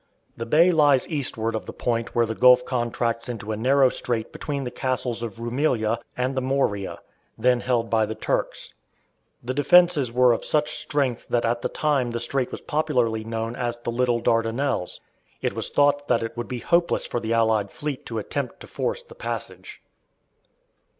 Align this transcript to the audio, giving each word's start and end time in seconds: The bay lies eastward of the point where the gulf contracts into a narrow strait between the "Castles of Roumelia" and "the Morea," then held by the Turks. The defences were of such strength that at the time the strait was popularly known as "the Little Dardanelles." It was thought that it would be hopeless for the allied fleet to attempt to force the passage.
The 0.35 0.47
bay 0.47 0.71
lies 0.71 1.07
eastward 1.09 1.53
of 1.53 1.67
the 1.67 1.71
point 1.73 2.15
where 2.15 2.25
the 2.25 2.33
gulf 2.33 2.65
contracts 2.65 3.29
into 3.29 3.51
a 3.51 3.55
narrow 3.55 3.89
strait 3.89 4.31
between 4.33 4.63
the 4.63 4.71
"Castles 4.71 5.21
of 5.21 5.35
Roumelia" 5.37 5.99
and 6.17 6.33
"the 6.33 6.41
Morea," 6.41 6.97
then 7.37 7.59
held 7.59 7.91
by 7.91 8.07
the 8.07 8.15
Turks. 8.15 8.73
The 9.43 9.53
defences 9.53 10.11
were 10.11 10.33
of 10.33 10.43
such 10.43 10.73
strength 10.75 11.27
that 11.27 11.45
at 11.45 11.61
the 11.61 11.69
time 11.69 12.09
the 12.09 12.19
strait 12.19 12.49
was 12.49 12.61
popularly 12.61 13.23
known 13.23 13.55
as 13.55 13.77
"the 13.77 13.91
Little 13.91 14.19
Dardanelles." 14.21 15.01
It 15.39 15.53
was 15.53 15.69
thought 15.69 16.07
that 16.07 16.23
it 16.23 16.35
would 16.35 16.47
be 16.47 16.61
hopeless 16.61 17.05
for 17.05 17.19
the 17.19 17.33
allied 17.35 17.69
fleet 17.69 18.03
to 18.07 18.17
attempt 18.17 18.59
to 18.61 18.65
force 18.65 19.03
the 19.03 19.13
passage. 19.13 19.83